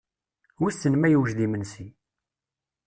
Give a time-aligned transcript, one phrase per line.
[0.61, 1.87] Wissen ma yewjed imensi.